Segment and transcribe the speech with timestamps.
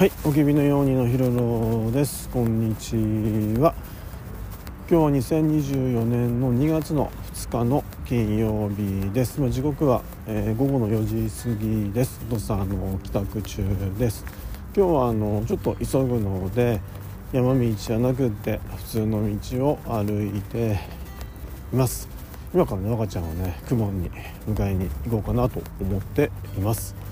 [0.00, 2.30] はいおきびのようにのひろろです。
[2.30, 2.96] こんにち
[3.60, 3.74] は。
[4.90, 9.46] 今日は2024年の2月の2日の金曜日です。
[9.50, 12.18] 時刻は、えー、午後の4時過ぎです。
[12.30, 13.62] 土佐の帰宅中
[13.98, 14.24] です。
[14.74, 16.80] 今日はあのちょっと急ぐので
[17.34, 20.80] 山道じゃなくて普通の道を歩いて
[21.74, 22.08] います。
[22.54, 24.10] 今からね若ちゃんをね雲に
[24.48, 27.09] 迎えに行こうかなと思っています。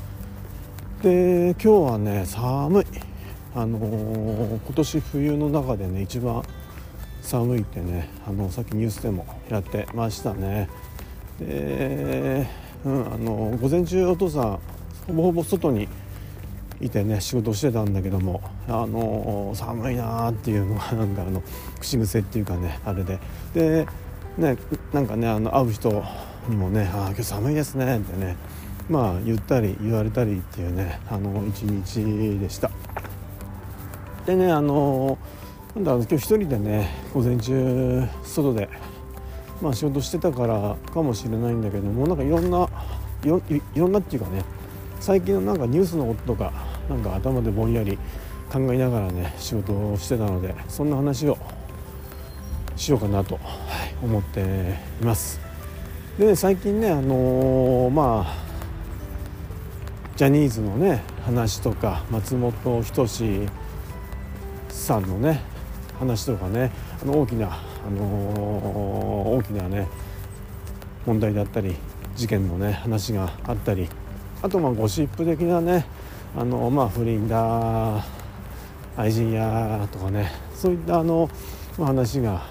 [1.02, 2.84] で今日はね寒い。
[3.54, 6.42] あのー、今年冬の中でね一番
[7.22, 10.68] 寒いってねあのさっきニュースでもやってましたね。
[11.38, 12.48] で、
[12.84, 14.58] うん、あの午前中お父さん
[15.06, 15.88] ほぼほぼ外に
[16.80, 21.42] いてね仕事してたんだけどもあの寒いなーっていうのがなんかあの
[21.78, 23.20] 口癖っていうかねあれで。
[23.54, 23.86] で
[24.36, 24.56] ね
[24.92, 26.04] なんかねあの会う人
[26.48, 28.36] にもね「あ今日寒いですね」ってね。
[28.88, 32.70] まあ言ったり言われたりっていうねあの一日でした。
[34.26, 35.18] でねあの
[35.74, 38.68] なんだ今日一人でね午前中外で
[39.60, 42.68] まあ仕事してたからかもしれないんだけどもなんかいろんな
[43.24, 43.28] い
[43.78, 44.44] ろんなっていうかね
[45.00, 46.52] 最近のなんかニュースのこととか
[46.88, 47.98] なんか頭でぼんやり
[48.50, 51.36] 考えながらね仕事をしてたのでそんな話を
[52.76, 53.40] しようかなと、
[54.02, 55.40] 思っています。
[56.16, 58.47] でね最近ねあのー、まあ
[60.18, 63.48] ジャニーズのね話とか松本人志
[64.68, 65.40] さんのね
[66.00, 69.86] 話とかねあの大きな、あのー、大きなね
[71.06, 71.76] 問題だったり
[72.16, 73.88] 事件のね話があったり
[74.42, 75.86] あとまあゴシップ的なね
[76.36, 78.04] あのまあ不倫だ
[78.96, 81.30] 愛人やとかねそういったあの、
[81.78, 82.42] ま、話が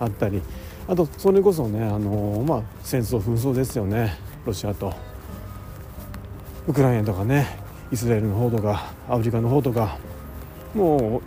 [0.00, 0.42] あったり
[0.86, 5.15] あとそれこそねあの、まあ、戦争紛争ですよねロシアと。
[6.66, 7.46] ウクライナとかね
[7.92, 9.98] イスラエルの方とかアフリカの方とか
[10.74, 11.22] もう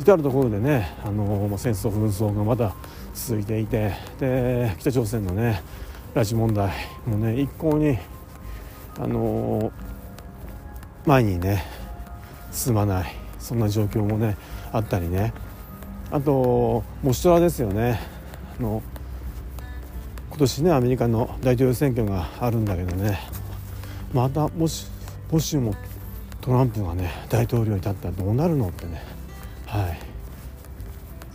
[0.00, 2.74] 至る所でねあの戦争紛争がまだ
[3.14, 5.62] 続いていてで北朝鮮のね
[6.14, 6.72] 拉致問題
[7.06, 7.98] もね一向に
[8.98, 9.72] あの
[11.04, 11.64] 前にね
[12.52, 13.26] 進まない。
[13.38, 14.36] そんな状況もね
[14.72, 15.32] あったりね。
[16.10, 18.00] あとモシトラですよね。
[18.58, 18.82] あの
[20.30, 23.20] 今年ねアメリカの大統領選挙があるんだけどね。
[24.12, 24.86] またもし
[25.30, 25.74] もしも
[26.40, 29.02] トランプがね大統領に立ったらどうなるのってね。
[29.66, 29.88] は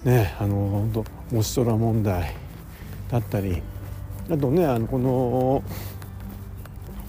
[0.04, 0.08] い。
[0.08, 2.36] ねあの本当モシトラ問題
[3.10, 3.62] だったり
[4.30, 5.64] あとねあのこの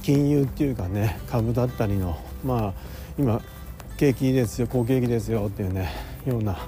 [0.02, 2.74] 金融っていうかね株だったりのまあ
[3.18, 3.40] 今
[3.96, 5.90] 景気ですよ好景気ですよっていうね
[6.26, 6.58] ような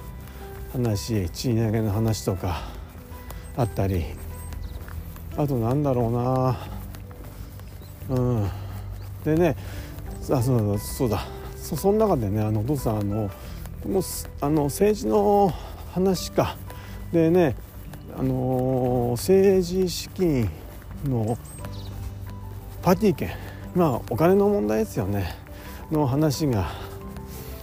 [0.73, 2.63] 話賃上げの話とか
[3.57, 4.05] あったり。
[5.37, 6.55] あとなんだろ
[8.09, 8.17] うな。
[8.17, 8.64] うん。
[9.25, 9.57] でね
[10.31, 11.27] あそうだそうだ。
[11.57, 13.31] そその中でねあのお父さんあの
[13.83, 14.03] この
[14.41, 15.53] あの政治の
[15.93, 16.57] 話か。
[17.13, 17.57] でね
[18.17, 20.49] あの政治資金
[21.05, 21.39] の
[22.83, 23.31] パーティー券。
[23.75, 25.35] まあお金の問題ですよね。
[25.91, 26.71] の話が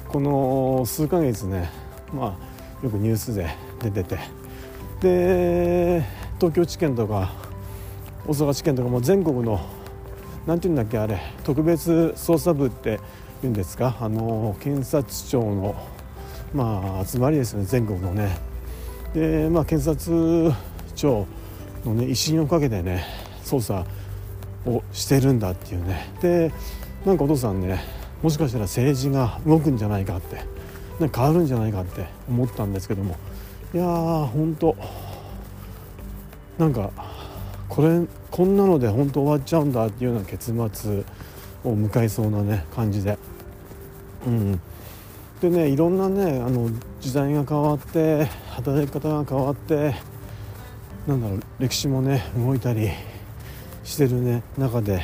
[0.10, 1.70] この数ヶ月ね
[2.14, 3.48] まあよくニュースで
[3.80, 4.18] 出てて。
[5.00, 6.04] で
[6.38, 7.34] 東京地検とか
[8.28, 9.60] 大阪地検とかも全国の
[10.46, 11.19] 何て言うんだっけあれ。
[11.44, 13.00] 特別捜査部って
[13.41, 13.97] 言うんですか？
[14.00, 15.75] あの検察庁の
[16.53, 18.38] まあ集まりですよね全国のね。
[19.13, 20.53] でまあ検察
[20.96, 21.28] 庁
[21.85, 23.03] のね威信をかけてね
[23.44, 23.85] 捜査
[24.66, 26.12] をしてるんだっていうね。
[26.22, 26.52] で
[27.06, 27.84] なんかお父さんね
[28.22, 30.44] もしかしたら政治が動くんじゃないかって
[31.00, 33.16] 変わるんじゃないかって思ったんですけども。
[33.73, 34.75] いやー本当
[36.58, 36.91] なんか
[37.72, 41.04] これこんなので本当終わっちゃうんだっていうような結末
[41.64, 43.18] を迎えそうなね感じで。
[44.28, 44.62] うん
[45.40, 49.96] でねいろんなねあの時代が変わって働き方が変わって
[51.08, 52.90] なんだろう歴史もね動いたり
[53.86, 55.02] してるね中で。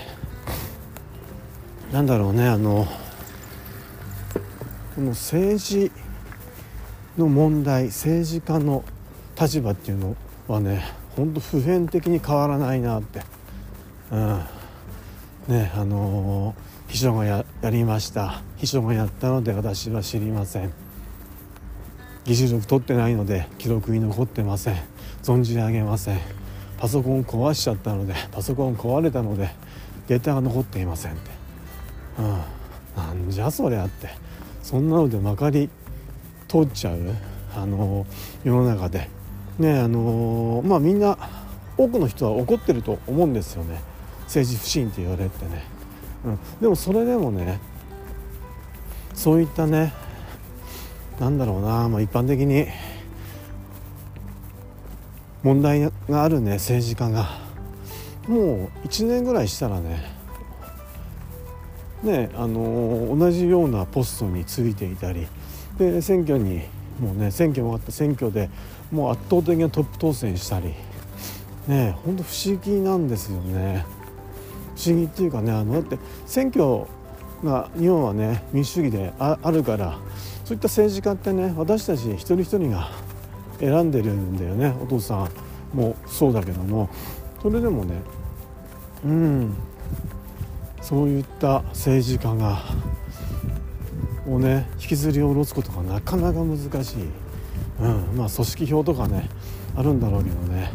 [1.93, 2.85] なんだろうねあの
[4.93, 5.89] この政治
[7.17, 8.83] の問題政治家の
[9.39, 10.17] 立場っていうの
[10.49, 13.23] はね本当普遍的に変わらないなって、
[14.11, 14.39] うん、
[15.47, 18.43] ねあのー、秘書がやりました。
[18.57, 20.71] 秘書がやったので私は知りません。
[22.23, 24.75] 議事録取ってないので記録に残ってません。
[25.23, 26.19] 存じ上げません。
[26.77, 29.49] パソコン壊しちゃったのでパソコン壊れたので
[30.07, 31.31] データが残っていませんって、
[32.19, 32.25] うん、
[32.95, 34.09] なんじゃそりゃって。
[34.61, 35.67] そんなのでまかり
[36.47, 36.99] 通っちゃう？
[37.55, 38.05] あの
[38.43, 39.16] 世の中で。
[39.59, 41.17] ねあのまあみんな
[41.77, 43.81] 多くの人は怒ってると思うんですよね。
[44.23, 45.63] 政治不信って言われてね、
[46.25, 47.59] うん、でもそれでもね
[49.13, 49.93] そういったね
[51.19, 52.67] なんだろうな、まあ、一般的に
[55.43, 57.47] 問題があるね政治家が。
[58.27, 60.03] もう1年ぐらいしたらね
[62.03, 65.27] ねあの同じようなポストについていたり
[65.77, 66.61] で選挙に
[66.99, 68.49] もうね選挙もあった選挙で
[68.91, 70.73] もう圧倒的なトップ当選したり
[71.67, 73.85] ね本当不思議なんですよね。
[74.75, 76.85] 不思議っていうかねあのだって選挙
[77.43, 79.97] が日本はね民主主義であるから
[80.45, 82.89] そういった政治家ってね私たち一人一人が
[83.59, 84.75] 選んでるんだよね。
[84.81, 85.27] お父さ
[85.73, 86.89] んもそうだけども。
[87.41, 88.01] それでもね
[89.05, 89.55] うん
[90.81, 92.59] そういった政治家が
[94.27, 96.95] をね引きずり下ろすことがなかなか難しい、
[97.79, 99.29] うん、まあ組織票とかね
[99.75, 100.71] あるんだろうけどね。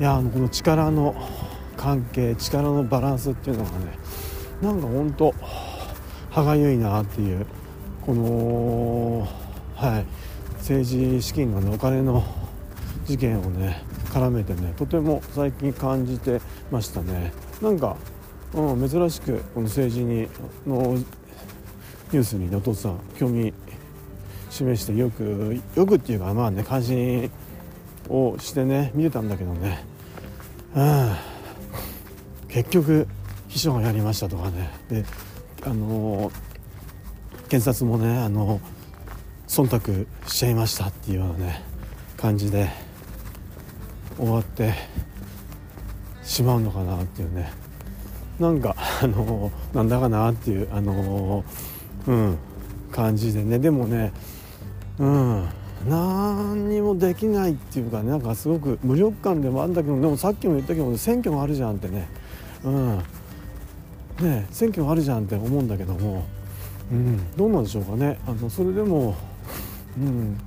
[0.00, 1.14] いやこの力の
[1.76, 3.98] 関係力のバランスっていうのがね
[4.60, 5.34] なんかほんと
[6.30, 7.46] 歯がゆいなっていう
[8.04, 9.28] この
[9.74, 10.04] はい
[10.58, 12.24] 政治資金の、ね、お金の
[13.04, 16.40] 事件をね絡めてねとても最近感じて
[16.70, 17.32] ましたね。
[17.60, 17.96] なんか、
[18.54, 20.28] うん、珍しくこの政治に
[20.66, 20.94] の
[22.12, 23.52] ニュースに、ね、お父さん興味
[24.52, 27.30] 示してよくよくっていうかまあね関心
[28.08, 29.84] をしてね見てたんだけどね、
[30.74, 31.16] うん、
[32.48, 33.08] 結局
[33.48, 34.70] 秘書がやりましたとかね。
[34.88, 35.04] で
[35.64, 36.30] あの
[37.48, 38.60] 検察もねあの
[39.48, 41.62] 忖度しちゃいましたっていうようなね
[42.16, 42.68] 感じで
[44.16, 44.74] 終わって
[46.22, 47.52] しまうのかなっていうね。
[48.38, 51.44] なんかあのなんだかなっていうあの
[52.06, 52.38] うん
[52.90, 53.58] 感じでね。
[53.58, 54.12] でもね
[54.98, 55.48] うん。
[55.88, 62.08] 何にもできないっていうかねなんかすごく無力感でもあるんだけどでもさっきも言ったけど選挙があるじゃんってね。
[62.64, 62.98] うん。
[64.20, 66.24] ね選挙があるじゃんって思うんだけども、
[66.90, 68.18] うん、どうなんでしょうかね。
[68.26, 69.16] あのそれでも、
[69.98, 70.38] うん、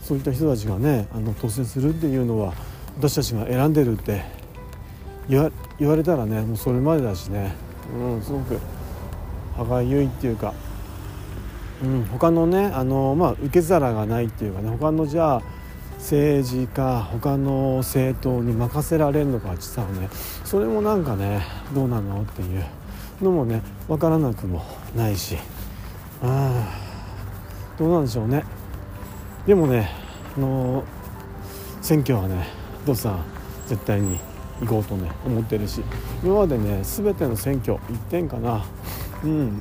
[0.00, 2.54] そういった人たちがねあの当選するっていうのは
[2.98, 4.22] 私たちが選んでるって
[5.28, 7.54] 言わ言われたらねもうそれまでだしね、
[7.98, 8.58] うん、すごく
[9.56, 10.54] 歯がゆいっていうか、
[11.82, 15.42] うん、他のねあの、まあ、受け皿がないっていうかね他のじゃあ
[15.98, 20.08] 政治か他の政党に任せられるのかって言ったらね
[20.44, 21.42] それもなんかね
[21.74, 22.64] どうなのっていう
[23.20, 24.64] のもね分からなくも
[24.94, 25.36] ないし
[26.22, 26.68] あ
[27.78, 28.44] どうなんでしょうね。
[29.46, 29.90] でもね
[30.36, 30.84] あの
[31.82, 32.46] 選挙はね
[32.86, 33.24] どうさん
[33.66, 34.18] 絶対に
[34.60, 35.82] 行こうとね思ってるし
[36.22, 38.64] 今までね全ての選挙1点かな。
[39.24, 39.60] うん。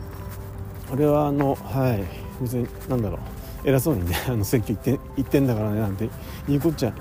[0.95, 2.03] 俺はあのはい。
[2.41, 3.69] 別に何だろう。
[3.69, 6.07] 偉そうにねあの選挙行って行ってんだからねなんて
[6.47, 6.93] 言うこっちゃ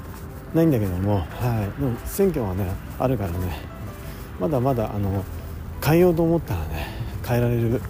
[0.55, 2.67] ないんだけども、はい、でも選挙はね
[2.99, 3.39] あるからね。
[4.41, 5.25] まだまだあの
[5.85, 6.89] 変えようと思ったらね
[7.25, 7.81] 変えられる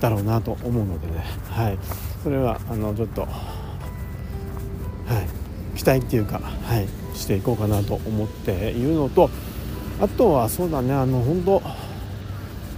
[0.00, 1.78] だろうなと思うのでね、はい、
[2.22, 3.28] それはあのちょっと、は
[5.74, 9.28] い、期待っていうか、はい、していこうかなと思っているのと
[10.00, 11.62] あとはそうだねあの本当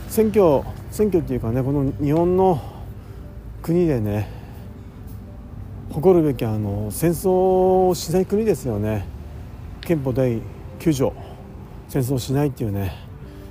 [0.08, 0.62] 選挙
[1.00, 2.60] 選挙っていうかねこの日本の
[3.62, 4.28] 国でね
[5.90, 9.06] 誇るべきあの戦争をしない国ですよね。
[9.80, 10.42] 憲法第
[10.78, 11.14] 9条。
[11.88, 12.92] 戦争しないっていうね。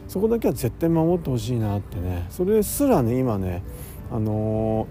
[0.08, 2.28] そこだけは絶対守ってほしいなってね。
[2.30, 3.64] それすらね今ね
[4.12, 4.86] あの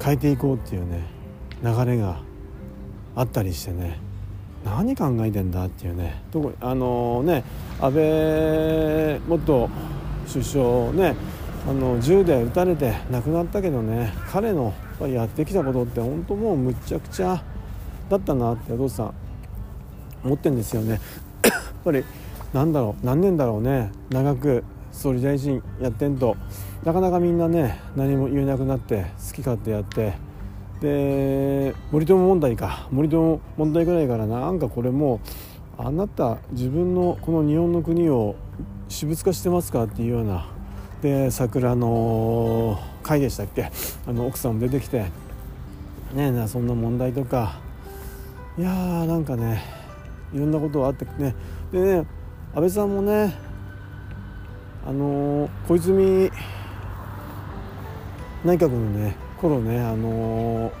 [0.00, 1.04] ー、変えていこうっていうね
[1.62, 2.20] 流れが
[3.14, 4.00] あったりしてね。
[4.64, 6.20] 何考えてんだっていうね。
[6.32, 7.44] 特にあのー、ね
[7.80, 9.70] 安倍元
[10.28, 11.16] 首相ね
[11.68, 17.42] あの銃で撃たれて亡くなったけどね彼のやってきたことって本当もうむちゃくちゃ
[18.08, 19.14] だったなってお父さん
[20.24, 21.00] 思ってんですよね。
[21.44, 21.52] やっ
[21.84, 22.04] ぱり
[22.52, 26.36] なんだろう何年だろうね長く総理大臣やってんと
[26.84, 30.14] なかなかみんなね何も言えなくなって好き勝手やって
[30.80, 35.20] で森友問題か森友問題ぐらいからなんかこれも
[35.76, 38.34] あなた自分のこの日本の国を
[38.88, 39.84] 私物化してますか？
[39.84, 40.46] っていうような。
[41.02, 43.70] で桜の会でしたっけ？
[44.06, 45.06] あの奥さんも出てきて。
[46.14, 47.60] ねそんな問題とか。
[48.56, 49.62] いやーなんかね
[50.34, 51.34] いろんなことがあってね。
[51.70, 52.06] でね
[52.54, 53.34] 安倍さんもね
[54.86, 56.30] あの、小泉
[58.42, 60.72] 内閣のね頃ねあのー、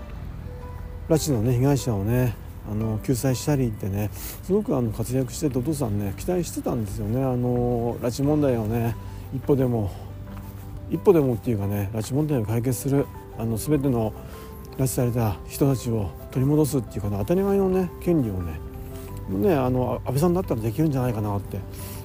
[1.08, 2.34] 拉致のね被害者をね
[2.70, 7.22] あの救済したりってねすごくあの活躍しててお父さんね期待してたんですよね。
[7.22, 8.94] あの拉致問題をね
[9.34, 9.90] 一歩でも
[10.90, 13.06] 一歩でもっていうかね拉致問題を解決する
[13.38, 14.12] あの全ての
[14.76, 18.60] 拉致された人たちを取り戻すっていうか、ね、当たり前のね権利をね
[19.28, 21.58] ねあの安倍さんだったらできるんじゃないかなって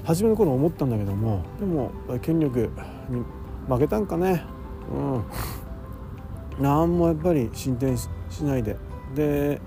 [0.03, 1.91] 初めの頃思ったんだけどもでも
[2.21, 2.69] 権力
[3.09, 3.23] に
[3.67, 4.43] 負けたんかね。
[4.91, 5.23] うん。
[6.59, 8.07] 何もやっぱり進展し
[8.43, 8.77] ないで。
[9.15, 9.61] で、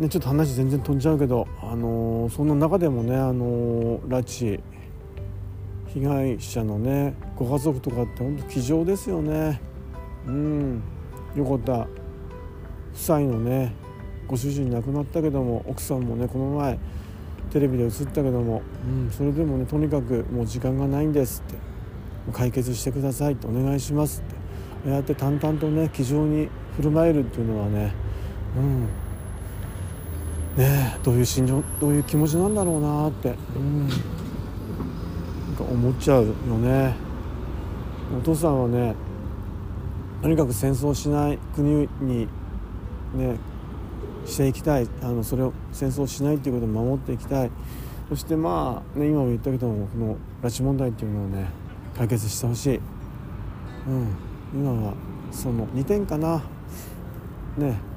[0.00, 4.60] ね、ちょっと話全然飛んじゃうけど、あのー、そんな中でもね、あのー、拉致
[5.88, 9.60] 被害者のねご家族とかって本当気丈ですよね。
[10.26, 10.82] うん。
[11.36, 11.88] 横田夫
[12.94, 13.74] 妻のね
[14.26, 16.78] ご主人亡くなったけども奥さんもねこの前
[17.52, 21.58] テレビで映ったけども、うん、それでもねとにかくもう時間がないんですって。
[22.32, 24.90] 解決してくださいってお願いしますって。
[24.90, 27.92] ああやって淡々とね気丈に振る舞えるっていうのはね
[28.56, 29.09] うん。
[30.56, 33.96] ねどういう心情どういう気持ちなんだろうなって、うん、なん
[35.56, 36.94] か思っちゃうよね。
[38.18, 38.94] お父さんはね
[40.22, 42.28] とにかく戦争しない国に
[43.14, 43.36] ね
[44.26, 44.88] していきたい。
[45.02, 47.50] あのそれを戦争しないっていうことを守っていきたい。
[48.08, 51.48] そしてまあ、ね、今も言ったけどもこの拉致問題っていうのをね
[51.96, 52.80] 解決してほしい、
[53.86, 54.08] うん、
[54.52, 54.94] 今は
[55.30, 56.42] その2点かな。
[57.56, 57.89] ね。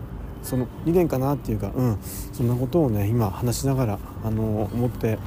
[0.43, 1.97] その理念かなっていうか、うん、
[2.33, 5.17] そんなことをね今話しながらあの思って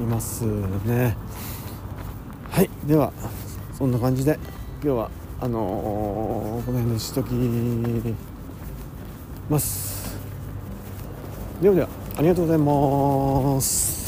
[0.00, 0.44] います
[0.84, 1.16] ね。
[2.50, 2.70] はい。
[2.86, 3.12] では
[3.72, 4.38] そんな感じで
[4.82, 5.10] 今日は
[5.40, 7.32] あのー、この辺にしとき
[9.48, 10.16] ます。
[11.60, 14.01] ではではありがとうございます。